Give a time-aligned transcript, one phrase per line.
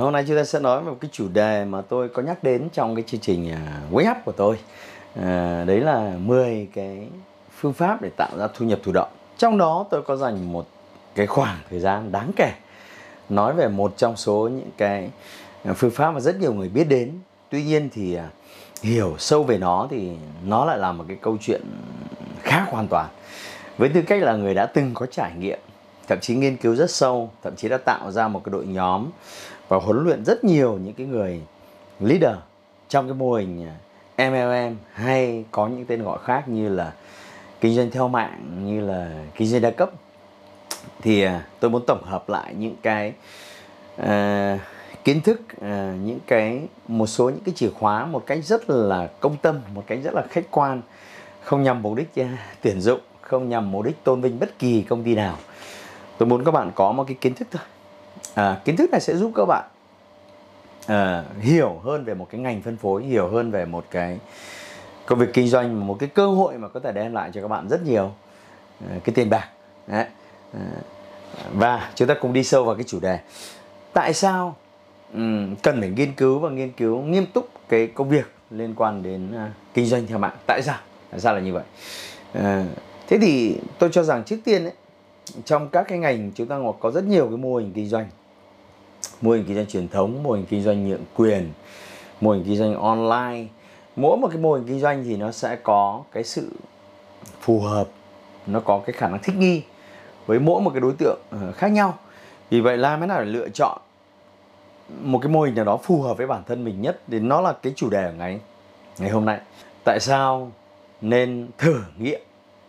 [0.00, 2.44] Hôm nay chúng ta sẽ nói về một cái chủ đề mà tôi có nhắc
[2.44, 4.58] đến trong cái chương trình à, Wake Up của tôi.
[5.22, 7.06] À, đấy là 10 cái
[7.58, 9.08] phương pháp để tạo ra thu nhập thụ động.
[9.38, 10.66] Trong đó tôi có dành một
[11.14, 12.52] cái khoảng thời gian đáng kể
[13.28, 15.10] nói về một trong số những cái
[15.64, 17.12] à, phương pháp mà rất nhiều người biết đến.
[17.50, 18.28] Tuy nhiên thì à,
[18.82, 20.10] hiểu sâu về nó thì
[20.44, 21.62] nó lại là một cái câu chuyện
[22.42, 23.08] khác hoàn toàn.
[23.78, 25.58] Với tư cách là người đã từng có trải nghiệm
[26.08, 29.06] thậm chí nghiên cứu rất sâu thậm chí đã tạo ra một cái đội nhóm
[29.68, 31.40] và huấn luyện rất nhiều những cái người
[32.00, 32.36] leader
[32.88, 33.68] trong cái mô hình
[34.16, 36.92] à, MLM hay có những tên gọi khác như là
[37.60, 39.90] kinh doanh theo mạng như là kinh doanh đa cấp.
[41.02, 43.12] Thì à, tôi muốn tổng hợp lại những cái
[44.02, 44.60] uh,
[45.04, 45.62] kiến thức uh,
[46.04, 49.84] những cái một số những cái chìa khóa một cách rất là công tâm một
[49.86, 50.82] cách rất là khách quan
[51.42, 52.26] không nhằm mục đích uh,
[52.62, 55.36] tuyển dụng không nhằm mục đích tôn vinh bất kỳ công ty nào.
[56.18, 57.62] Tôi muốn các bạn có một cái kiến thức thôi
[58.36, 59.64] à, kiến thức này sẽ giúp các bạn
[60.86, 64.18] à, hiểu hơn về một cái ngành phân phối hiểu hơn về một cái
[65.06, 67.48] công việc kinh doanh một cái cơ hội mà có thể đem lại cho các
[67.48, 68.12] bạn rất nhiều
[68.90, 69.48] à, cái tiền bạc.
[69.86, 70.06] Đấy.
[70.54, 70.60] À,
[71.52, 73.18] và chúng ta cùng đi sâu vào cái chủ đề.
[73.92, 74.56] Tại sao
[75.14, 79.02] um, cần phải nghiên cứu và nghiên cứu nghiêm túc cái công việc liên quan
[79.02, 80.36] đến uh, kinh doanh theo mạng?
[80.46, 80.78] Tại sao?
[81.10, 81.64] Tại sao là như vậy?
[82.32, 82.64] À,
[83.06, 84.72] thế thì tôi cho rằng trước tiên ấy,
[85.44, 88.06] trong các cái ngành chúng ta có rất nhiều cái mô hình kinh doanh
[89.20, 91.52] mô hình kinh doanh truyền thống, mô hình kinh doanh nhượng quyền,
[92.20, 93.46] mô hình kinh doanh online.
[93.96, 96.52] Mỗi một cái mô hình kinh doanh thì nó sẽ có cái sự
[97.40, 97.88] phù hợp,
[98.46, 99.62] nó có cái khả năng thích nghi
[100.26, 101.98] với mỗi một cái đối tượng ờ, khác nhau.
[102.50, 103.78] Vì vậy làm thế nào để lựa chọn
[105.02, 107.40] một cái mô hình nào đó phù hợp với bản thân mình nhất thì nó
[107.40, 108.40] là cái chủ đề của ngày
[108.98, 109.40] ngày hôm nay.
[109.84, 110.50] Tại sao
[111.00, 112.20] nên thử nghiệm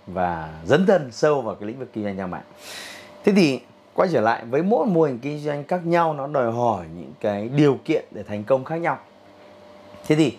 [0.07, 2.43] và dấn thân sâu vào cái lĩnh vực kinh doanh nhà mạng
[3.23, 3.59] thế thì
[3.97, 7.11] quay trở lại với mỗi mô hình kinh doanh khác nhau nó đòi hỏi những
[7.19, 8.99] cái điều kiện để thành công khác nhau.
[10.07, 10.37] Thế thì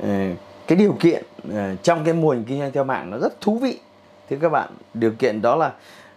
[0.00, 0.08] ờ,
[0.66, 3.58] cái điều kiện ờ, trong cái mô hình kinh doanh theo mạng nó rất thú
[3.58, 3.78] vị.
[4.30, 5.72] Thưa các bạn điều kiện đó là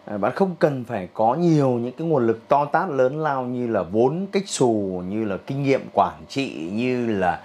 [0.05, 3.43] ờ, bạn không cần phải có nhiều những cái nguồn lực to tát lớn lao
[3.43, 7.41] như là vốn cách xù như là kinh nghiệm quản trị như là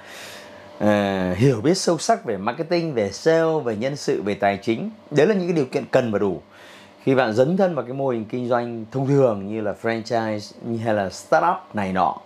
[0.85, 4.91] uh, hiểu biết sâu sắc về marketing về sale về nhân sự về tài chính.
[5.11, 6.41] Đấy là những cái điều kiện cần và đủ
[7.03, 10.53] khi bạn dấn thân vào cái mô hình kinh doanh thông thường như là franchise
[10.85, 12.17] hay là startup này nọ.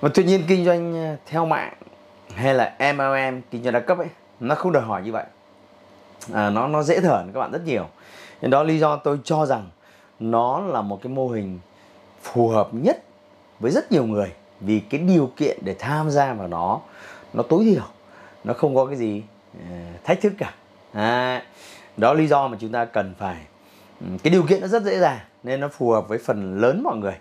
[0.00, 1.72] Và tuy nhiên kinh doanh ờ, theo mạng
[2.34, 4.08] hay là MLM kinh doanh đa cấp ấy
[4.40, 5.24] nó không đòi hỏi như vậy.
[6.32, 7.86] À, nó nó dễ thở các bạn rất nhiều.
[8.42, 9.68] Nên đó lý do tôi cho rằng
[10.20, 11.58] nó là một cái mô hình
[12.22, 13.02] phù hợp nhất
[13.60, 16.80] với rất nhiều người vì cái điều kiện để tham gia vào nó
[17.32, 17.84] nó tối thiểu
[18.44, 19.22] nó không có cái gì
[19.54, 20.54] ờ, thách thức cả.
[20.92, 21.42] À,
[21.96, 23.36] đó lý do mà chúng ta cần phải
[24.22, 26.96] cái điều kiện nó rất dễ dàng nên nó phù hợp với phần lớn mọi
[26.96, 27.14] người.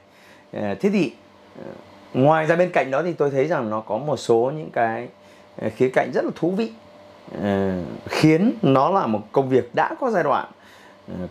[0.54, 1.14] Ờ, thế thì
[1.60, 1.72] ờ,
[2.14, 5.08] ngoài ra bên cạnh đó thì tôi thấy rằng nó có một số những cái
[5.62, 6.72] ờ, khía cạnh rất là thú vị
[8.10, 10.52] khiến nó là một công việc đã có giai đoạn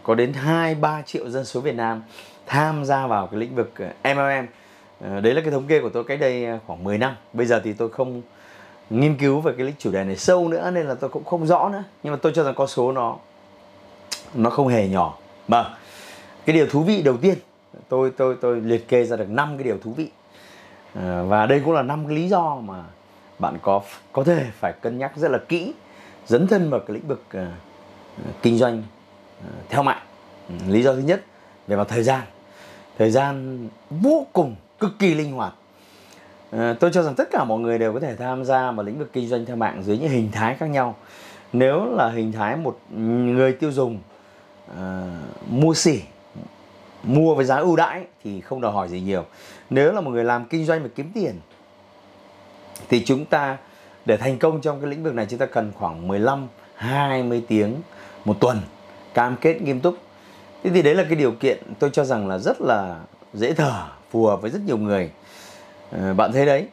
[0.02, 2.02] có đến 2 3 triệu dân số Việt Nam
[2.46, 3.72] tham gia vào cái lĩnh vực
[4.04, 4.46] MLM
[5.22, 7.16] đấy là cái thống kê của tôi cách đây khoảng 10 năm.
[7.32, 8.22] Bây giờ thì tôi không
[8.90, 11.68] nghiên cứu về cái chủ đề này sâu nữa nên là tôi cũng không rõ
[11.68, 11.84] nữa.
[12.02, 13.16] Nhưng mà tôi cho rằng con số nó
[14.34, 15.66] nó không hề nhỏ vâng,
[16.46, 17.34] cái điều thú vị đầu tiên
[17.88, 20.08] tôi tôi tôi liệt kê ra được năm cái điều thú vị.
[20.94, 22.84] À, và đây cũng là năm cái lý do mà
[23.38, 23.82] bạn có
[24.12, 25.72] có thể phải cân nhắc rất là kỹ
[26.26, 27.42] dấn thân vào cái lĩnh vực uh,
[28.42, 30.02] kinh doanh uh, theo mạng.
[30.48, 31.22] Ừ, lý do thứ nhất
[31.66, 32.20] về mặt thời gian.
[32.98, 33.58] Thời gian
[33.90, 35.54] vô cùng cực kỳ linh hoạt.
[36.50, 38.98] Ờ, tôi cho rằng tất cả mọi người đều có thể tham gia vào lĩnh
[38.98, 40.96] vực kinh doanh theo mạng dưới những hình thái khác nhau.
[41.52, 43.98] Nếu là hình thái một người tiêu dùng
[44.76, 46.00] uh, mua xỉ
[47.02, 49.24] mua với giá ưu đãi thì không đòi hỏi gì nhiều.
[49.70, 51.34] Nếu là một người làm kinh doanh mà kiếm tiền
[52.88, 53.56] thì chúng ta
[54.04, 57.74] để thành công trong cái lĩnh vực này chúng ta cần khoảng 15 20 tiếng
[58.24, 58.60] một tuần
[59.14, 59.96] cam kết nghiêm túc.
[60.64, 62.96] Thế thì đấy là cái điều kiện tôi cho rằng là rất là
[63.34, 65.10] dễ thở phù hợp với rất nhiều người.
[65.90, 66.66] Ờ, bạn thấy đấy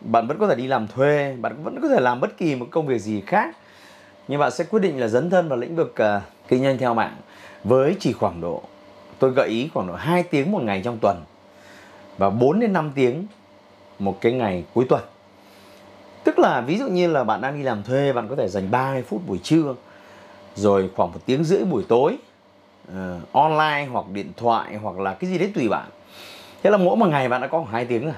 [0.00, 2.66] bạn vẫn có thể đi làm thuê bạn vẫn có thể làm bất kỳ một
[2.70, 3.56] công việc gì khác
[4.28, 6.94] nhưng bạn sẽ quyết định là dấn thân vào lĩnh vực uh, kinh doanh theo
[6.94, 7.16] mạng
[7.64, 8.62] với chỉ khoảng độ
[9.18, 11.24] tôi gợi ý khoảng độ 2 tiếng một ngày trong tuần
[12.18, 13.26] và 4 đến 5 tiếng
[13.98, 15.02] một cái ngày cuối tuần.
[16.24, 18.70] Tức là ví dụ như là bạn đang đi làm thuê bạn có thể dành
[18.70, 19.74] 30 phút buổi trưa
[20.54, 22.16] rồi khoảng một tiếng rưỡi buổi tối
[22.88, 25.88] uh, online hoặc điện thoại hoặc là cái gì đấy tùy bạn.
[26.62, 28.14] Thế là mỗi một ngày bạn đã có khoảng 2 tiếng rồi.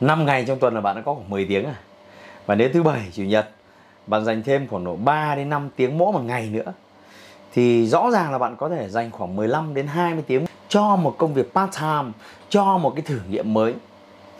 [0.00, 1.74] 5 ngày trong tuần là bạn đã có khoảng 10 tiếng rồi.
[2.46, 3.50] và nếu thứ bảy chủ nhật
[4.06, 6.72] bạn dành thêm khoảng độ 3 đến 5 tiếng mỗi một ngày nữa
[7.54, 11.14] thì rõ ràng là bạn có thể dành khoảng 15 đến 20 tiếng cho một
[11.18, 12.12] công việc part time
[12.48, 13.74] cho một cái thử nghiệm mới.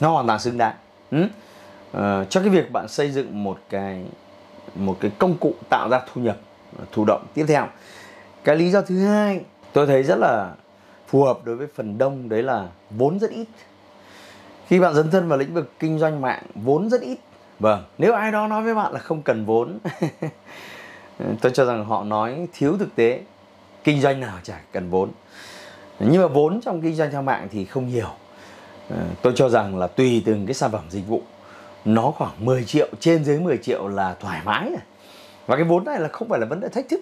[0.00, 0.74] Nó hoàn toàn xứng đáng.
[1.10, 1.26] Ừ?
[1.92, 4.04] à, cho cái việc bạn xây dựng một cái
[4.74, 6.36] một cái công cụ tạo ra thu nhập
[6.78, 7.66] ờ, thụ động tiếp theo.
[8.44, 9.40] Cái lý do thứ hai
[9.72, 10.52] tôi thấy rất là
[11.06, 13.46] phù hợp đối với phần đông đấy là vốn rất ít.
[14.66, 17.18] Khi bạn dấn thân vào lĩnh vực kinh doanh mạng vốn rất ít.
[17.58, 19.78] Vâng nếu ai đó nói với bạn là không cần vốn
[21.18, 23.20] Ờ, tôi cho rằng họ nói thiếu thực tế,
[23.84, 25.10] kinh doanh nào chả cần vốn.
[26.00, 28.08] Nhưng mà vốn trong kinh doanh trang mạng thì không nhiều.
[28.90, 31.22] Ờ, tôi cho rằng là tùy từng cái sản phẩm dịch vụ,
[31.84, 34.80] nó khoảng 10 triệu, trên dưới 10 triệu là thoải mái rồi.
[35.46, 37.00] Và cái vốn này là không phải là vấn đề thách thức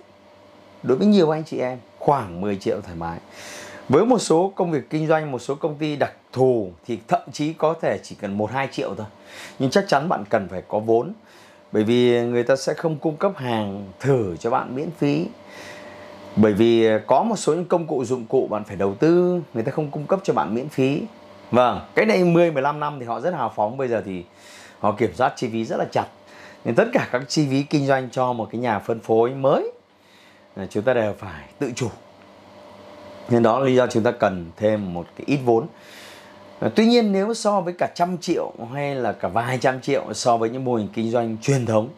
[0.83, 3.19] đối với nhiều anh chị em, khoảng 10 triệu thoải mái.
[3.89, 7.21] Với một số công việc kinh doanh, một số công ty đặc thù thì thậm
[7.33, 9.07] chí có thể chỉ cần 1 2 triệu thôi.
[9.59, 11.13] Nhưng chắc chắn bạn cần phải có vốn
[11.73, 15.27] bởi vì người ta sẽ không cung cấp hàng thử cho bạn miễn phí.
[16.37, 19.63] Bởi vì có một số những công cụ dụng cụ bạn phải đầu tư, người
[19.63, 21.03] ta không cung cấp cho bạn miễn phí.
[21.51, 23.77] Vâng cái này 10 15 năm thì họ rất hào phóng.
[23.77, 24.25] Bây giờ thì
[24.79, 26.07] họ kiểm soát chi phí rất là chặt.
[26.65, 29.73] Nên tất cả các chi phí kinh doanh cho một cái nhà phân phối mới
[30.71, 31.89] chúng ta đều phải tự chủ.
[33.31, 35.67] Nên đó là lý do chúng ta cần thêm một cái ít vốn.
[36.63, 40.15] Ờ, tuy nhiên nếu so với cả trăm triệu hay là cả vài trăm triệu
[40.15, 41.89] so với những mô hình kinh doanh truyền thống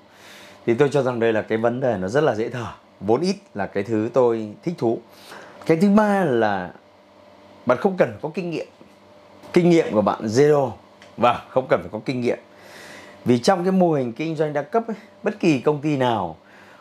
[0.66, 2.66] thì tôi cho rằng đây là cái vấn đề nó rất là dễ thở.
[3.00, 4.98] Vốn ít là cái thứ tôi thích thú.
[5.66, 6.72] Cái thứ ba là
[7.66, 8.66] bạn không cần có kinh nghiệm.
[9.52, 10.70] Kinh nghiệm của bạn zero.
[11.16, 12.38] Và không cần phải có kinh nghiệm.
[13.24, 16.36] Vì trong cái mô hình kinh doanh đa cấp ấy, bất kỳ công ty nào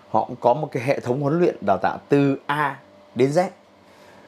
[0.09, 2.79] họ cũng có một cái hệ thống huấn luyện đào tạo từ A
[3.15, 3.47] đến Z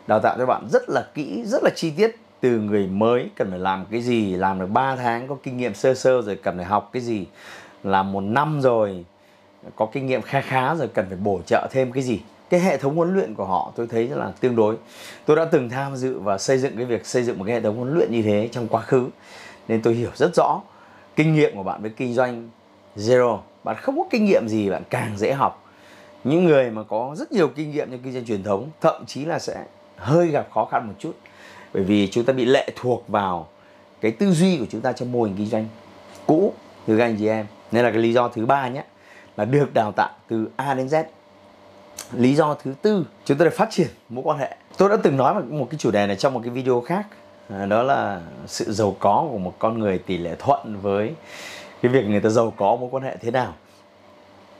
[0.08, 3.50] đào tạo cho bạn rất là kỹ rất là chi tiết từ người mới, cần
[3.50, 6.58] phải làm cái gì, làm được 3 tháng, có kinh nghiệm sơ sơ rồi cần
[6.58, 7.26] phải học cái gì.
[7.84, 9.06] Làm một năm rồi,
[9.76, 12.20] có kinh nghiệm khá khá rồi cần phải bổ trợ thêm cái gì.
[12.50, 14.76] Cái hệ thống huấn luyện của họ tôi thấy là tương đối.
[15.26, 17.62] Tôi đã từng tham dự và xây dựng cái việc xây dựng một cái hệ
[17.62, 19.08] thống huấn luyện như thế trong quá khứ,
[19.68, 20.62] nên tôi hiểu rất rõ
[21.16, 22.50] kinh nghiệm của bạn với kinh doanh
[22.96, 23.40] zero.
[23.64, 25.64] Bạn không có kinh nghiệm gì, bạn càng dễ học.
[26.24, 29.26] Những người mà có rất nhiều kinh nghiệm trong kinh doanh truyền thống, thậm chí
[29.26, 29.66] là sẽ
[29.96, 31.14] hơi gặp khó khăn một chút
[31.76, 33.48] bởi vì chúng ta bị lệ thuộc vào
[34.02, 35.68] cái tư duy của chúng ta trong mô hình kinh doanh
[36.28, 36.54] cũ
[36.88, 37.46] từ các anh chị em.
[37.72, 38.84] Nên là cái lý do thứ ba nhé
[39.38, 41.04] là được đào tạo từ A đến Z.
[42.12, 44.56] Lý do thứ tư chúng ta được phát triển mối quan hệ.
[44.78, 47.08] Tôi đã từng nói một cái chủ đề này trong một cái video khác.
[47.50, 51.14] À, đó là sự giàu có của một con người tỷ lệ thuận với
[51.82, 53.54] cái việc người ta giàu có mối quan hệ thế nào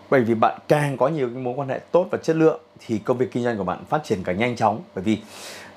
[0.10, 2.98] bởi vì bạn càng có nhiều cái mối quan hệ tốt và chất lượng thì
[2.98, 4.82] công việc kinh doanh của bạn phát triển càng nhanh chóng.
[4.96, 5.22] Bởi vì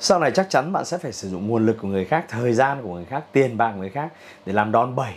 [0.01, 2.53] sau này chắc chắn bạn sẽ phải sử dụng nguồn lực của người khác thời
[2.53, 4.09] gian của người khác tiền bạc của người khác
[4.47, 5.13] để làm đòn bẩy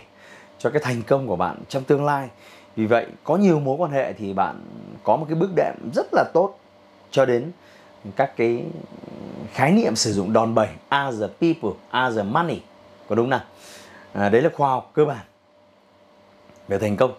[0.58, 2.28] cho cái thành công của bạn trong tương lai.
[2.76, 4.60] Vì vậy có nhiều mối quan hệ thì bạn
[5.04, 6.58] có một cái bước đệm rất là tốt
[7.10, 7.50] cho đến
[8.16, 8.64] các cái
[9.52, 12.60] khái niệm sử dụng đòn bẩy as the people as the money.
[13.08, 13.40] Có đúng nào?
[14.12, 15.24] À, đấy là khoa học cơ bản
[16.68, 17.14] về thành công.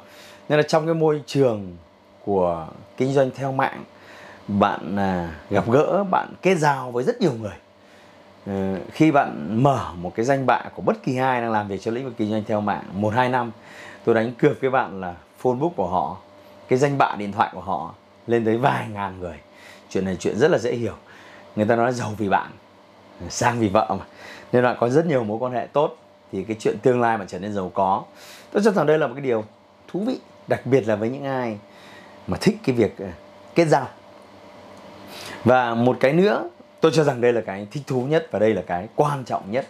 [0.50, 1.78] Nên là trong cái môi trường
[2.26, 2.68] của
[2.98, 3.84] kinh doanh theo mạng.
[4.48, 7.56] Bạn à, gặp gỡ, bạn kết giao với rất nhiều người.
[8.46, 11.82] Ờ, khi bạn mở một cái danh bạ của bất kỳ ai đang làm việc
[11.82, 13.52] trong lĩnh vực kinh doanh theo mạng một hai năm,
[14.04, 16.18] tôi đánh cược với bạn là phone book của họ,
[16.68, 17.94] cái danh bạ điện thoại của họ
[18.28, 19.40] lên tới vài ngàn người.
[19.90, 20.94] Chuyện này chuyện rất là dễ hiểu.
[21.56, 22.52] Người ta nói giàu vì bạn,
[23.30, 24.06] sang vì vợ mà.
[24.52, 25.98] Nên là có rất nhiều mối quan hệ tốt,
[26.32, 28.04] thì cái chuyện tương lai mà trở nên giàu có.
[28.52, 29.44] Tôi cho rằng đây là một cái điều
[29.88, 31.58] thú vị, đặc biệt là với những ai
[32.28, 33.08] mà thích cái việc ờ,
[33.56, 33.88] kết giao.
[35.44, 36.50] Và một cái nữa
[36.82, 39.52] tôi cho rằng đây là cái thích thú nhất và đây là cái quan trọng
[39.52, 39.68] nhất.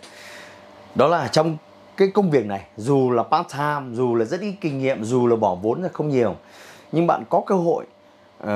[0.96, 1.58] Đó là trong
[1.98, 5.28] cái công việc này dù là part time dù là rất ít kinh nghiệm dù
[5.28, 6.36] là bỏ vốn ra không nhiều
[6.92, 7.86] nhưng bạn có cơ hội
[8.44, 8.50] uh,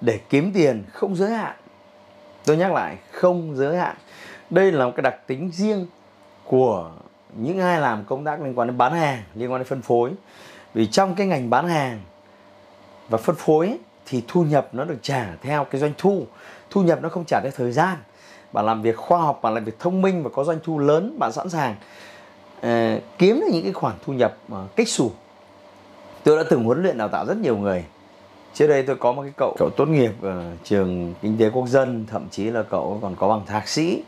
[0.00, 1.56] để kiếm tiền không giới hạn.
[2.44, 3.96] Tôi nhắc lại không giới hạn.
[4.50, 5.86] Đây là một cái đặc tính riêng
[6.44, 6.90] của
[7.36, 10.10] những ai làm công tác liên quan đến bán hàng liên quan đến phân phối.
[10.74, 12.00] Vì trong cái ngành bán hàng
[13.08, 16.26] và phân phối thì thu nhập nó được trả theo cái doanh thu.
[16.70, 17.96] Thu nhập nó không trả theo thời gian.
[18.52, 21.18] Bạn làm việc khoa học bạn làm việc thông minh và có doanh thu lớn
[21.18, 21.74] bạn sẵn sàng
[22.58, 25.10] uh, kiếm được những cái khoản thu nhập uh, cách xù.
[26.24, 27.84] Tôi đã từng huấn luyện đào tạo rất nhiều người.
[28.54, 31.66] Trước đây tôi có một cái cậu cậu tốt nghiệp ở trường kinh tế quốc
[31.66, 34.02] dân thậm chí là cậu còn có bằng thạc sĩ.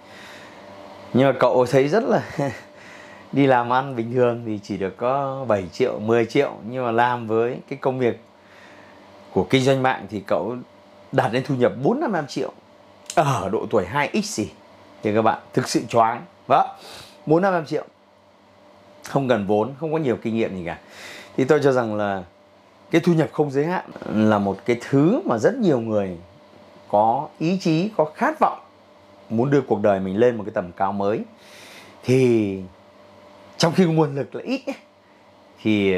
[1.12, 2.22] Nhưng mà cậu thấy rất là
[3.32, 6.52] đi làm ăn bình thường thì chỉ được có 7 triệu 10 triệu.
[6.68, 8.20] Nhưng mà làm với cái công việc
[9.37, 10.57] của kinh doanh mạng thì cậu
[11.12, 12.52] đạt đến thu nhập 4 5 triệu
[13.14, 14.49] ở độ tuổi 2x gì.
[15.02, 16.23] Thì các bạn thực sự choáng.
[16.49, 16.76] Đó
[17.26, 17.85] 4 5 triệu.
[19.05, 20.78] Không cần vốn không có nhiều kinh nghiệm gì cả.
[21.37, 22.23] Thì tôi cho rằng là
[22.90, 26.16] cái thu nhập không giới hạn là một cái thứ mà rất nhiều người
[26.88, 28.59] có ý chí có khát vọng
[29.31, 31.21] muốn đưa cuộc đời mình lên một cái tầm cao mới.
[32.05, 32.61] Thì
[33.57, 34.76] trong khi nguồn lực là ít ấy,
[35.62, 35.95] thì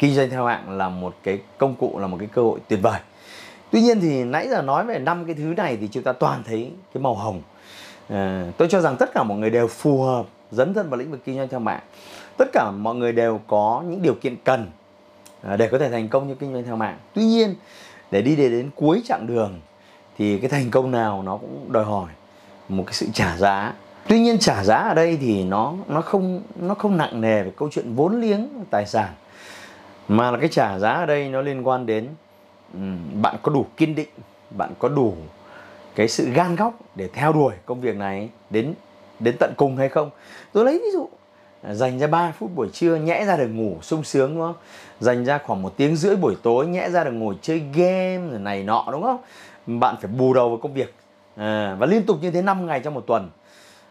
[0.00, 2.78] kinh doanh theo hạng là một cái công cụ là một cái cơ hội tuyệt
[2.82, 3.00] vời.
[3.70, 6.42] Tuy nhiên thì nãy giờ nói về năm cái thứ này thì chúng ta toàn
[6.46, 7.42] thấy cái màu hồng.
[8.08, 11.10] À, tôi cho rằng tất cả mọi người đều phù hợp dấn thân vào lĩnh
[11.10, 11.80] vực kinh doanh theo mạng.
[12.36, 14.66] Tất cả mọi người đều có những điều kiện cần
[15.42, 16.98] ờ, để có thể thành công như kinh doanh theo mạng.
[17.14, 17.54] Tuy nhiên
[18.10, 19.60] để đi đến cuối chặng đường
[20.18, 22.08] thì cái thành công nào nó cũng đòi hỏi
[22.68, 23.72] một cái sự trả giá.
[24.08, 27.52] Tuy nhiên trả giá ở đây thì nó nó không nó không nặng nề về
[27.56, 29.08] câu chuyện vốn liếng tài sản
[30.10, 32.08] mà là cái trả giá ở đây nó liên quan đến
[32.74, 32.80] ừ,
[33.22, 34.08] bạn có đủ kiên định
[34.50, 35.14] bạn có đủ
[35.94, 38.74] cái sự gan góc để theo đuổi công việc này đến
[39.20, 40.10] đến tận cùng hay không?
[40.52, 41.08] Tôi lấy ví dụ
[41.74, 44.54] dành ra 3 phút buổi trưa nhẽ ra được ngủ sung sướng đúng không?
[45.00, 48.38] Dành ra khoảng một tiếng rưỡi buổi tối nhẽ ra được ngồi chơi game rồi
[48.38, 49.20] này nọ đúng không?
[49.80, 50.94] Bạn phải bù đầu vào công việc
[51.36, 53.30] à, và liên tục như thế 5 ngày trong một tuần.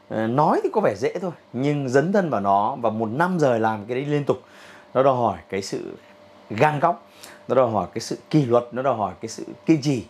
[0.09, 3.39] À, nói thì có vẻ dễ thôi nhưng dấn thân vào nó và một năm
[3.39, 4.41] giờ làm cái đấy liên tục
[4.93, 5.95] nó đòi hỏi cái sự
[6.49, 7.07] gan góc,
[7.47, 10.05] nó đòi hỏi cái sự kỷ luật, nó đòi hỏi cái sự kiên trì.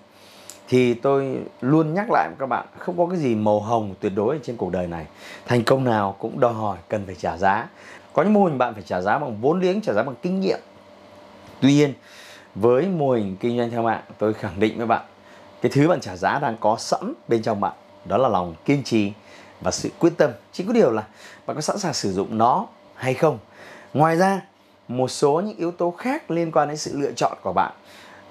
[0.68, 4.12] Thì tôi luôn nhắc lại với các bạn, không có cái gì màu hồng tuyệt
[4.16, 5.06] đối trên cuộc đời này.
[5.46, 7.68] Thành công nào cũng đòi hỏi cần phải trả giá.
[8.14, 10.42] Có những mô hình bạn phải trả giá bằng vốn liếng, trả giá bằng kinh
[10.42, 10.60] nghiệm.
[11.62, 11.94] Tuy nhiên,
[12.56, 15.06] với mô hình kinh doanh theo mạng, tôi khẳng định với bạn,
[15.62, 17.74] cái thứ bạn trả giá đang có sẵn bên trong bạn,
[18.06, 19.14] đó là lòng kiên trì
[19.62, 20.32] và sự quyết tâm.
[20.52, 21.04] Chỉ có điều là
[21.46, 23.40] bạn có sẵn sàng sử dụng nó hay không.
[23.94, 24.42] Ngoài ra
[24.90, 27.72] một số những yếu tố khác liên quan đến sự lựa chọn của bạn.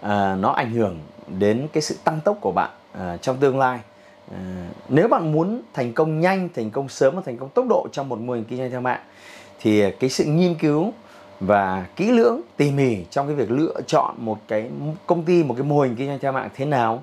[0.01, 0.99] À, nó ảnh hưởng
[1.39, 3.81] đến cái sự tăng tốc của bạn à, trong tương lai.
[4.33, 7.89] À, nếu bạn muốn thành công nhanh thành công sớm và thành công tốc độ
[7.93, 9.01] trong một mô hình kinh doanh theo mạng
[9.61, 10.93] thì cái sự nghiên cứu
[11.41, 14.71] và kỹ lưỡng tỉ mỉ trong cái việc lựa chọn một cái
[15.07, 17.03] công ty một cái mô hình kinh doanh theo mạng thế nào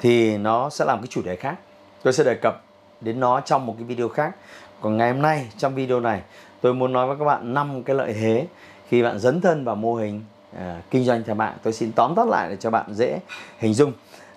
[0.00, 1.56] thì nó sẽ làm cái chủ đề khác.
[2.02, 2.62] Tôi sẽ đề cập
[3.00, 4.36] đến nó trong một cái video khác.
[4.80, 6.22] Còn ngày hôm nay trong video này
[6.60, 8.46] tôi muốn nói với các bạn năm cái lợi thế
[8.90, 10.22] khi bạn dấn thân vào mô hình
[10.56, 13.20] à, kinh doanh theo mạng tôi xin tóm tắt lại để cho bạn dễ
[13.58, 13.92] hình dung.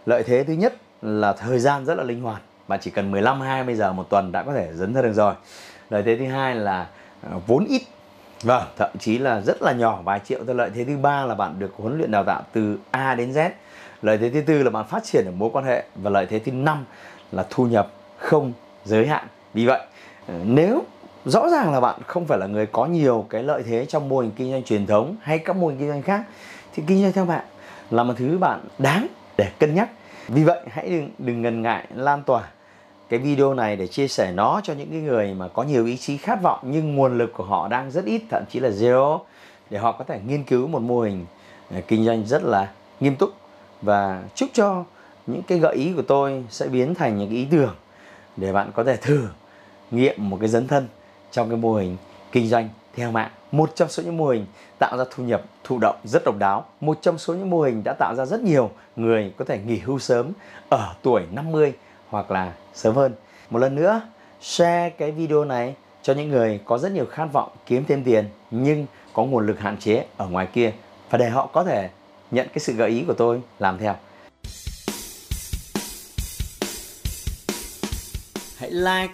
[0.06, 2.42] Lợi thế thứ nhất là thời gian rất là linh hoạt.
[2.68, 5.34] Bạn chỉ cần 15 20 giờ một tuần đã có thể dấn thân được rồi.
[5.90, 6.88] Lợi thế thứ hai là
[7.22, 7.82] à, vốn ít.
[8.44, 10.40] Vâng thậm chí là rất là nhỏ vài triệu.
[10.46, 13.32] Thôi lợi thế thứ ba là bạn được huấn luyện đào tạo từ A đến
[13.32, 13.50] Z.
[14.02, 15.84] Lợi thế thứ tư là bạn phát triển được mối quan hệ.
[15.96, 16.86] Và lợi thế thứ năm
[17.32, 18.54] là thu nhập không
[18.86, 19.28] giới hạn.
[19.54, 19.82] Vì vậy
[20.28, 20.84] à, nếu
[21.26, 24.20] rõ ràng là bạn không phải là người có nhiều cái lợi thế trong mô
[24.20, 26.24] hình kinh doanh truyền thống hay các mô hình kinh doanh khác.
[26.74, 27.46] Thì kinh doanh theo bạn
[27.92, 29.90] là một thứ bạn đáng để cân nhắc.
[30.28, 32.44] Vì vậy, hãy đừng đừng ngần ngại lan tỏa
[33.10, 35.98] cái video này để chia sẻ nó cho những cái người mà có nhiều ý
[35.98, 39.20] chí khát vọng nhưng nguồn lực của họ đang rất ít, thậm chí là zero,
[39.70, 41.26] để họ có thể nghiên cứu một mô hình
[41.72, 43.30] à, kinh doanh rất là nghiêm túc.
[43.82, 44.84] Và chúc cho
[45.28, 47.76] những cái gợi ý của tôi sẽ biến thành những cái ý tưởng
[48.38, 49.28] để bạn có thể thử
[49.92, 50.88] nghiệm một cái dấn thân
[51.34, 51.98] trong cái mô hình
[52.32, 53.30] kinh doanh theo mạng.
[53.52, 54.46] Một trong số những mô hình
[54.80, 56.66] tạo ra thu nhập, thụ động rất độc đáo.
[56.82, 59.78] Một trong số những mô hình đã tạo ra rất nhiều người có thể nghỉ
[59.78, 60.32] hưu sớm
[60.70, 61.74] ở tuổi 50
[62.10, 63.14] hoặc là sớm hơn.
[63.50, 64.02] Một lần nữa,
[64.42, 68.26] share cái video này cho những người có rất nhiều khát vọng kiếm thêm tiền
[68.52, 70.74] nhưng có nguồn lực hạn chế ở ngoài kia
[71.10, 71.90] và để họ có thể
[72.32, 73.96] nhận cái sự gợi ý của tôi làm theo.
[78.58, 79.14] Hãy like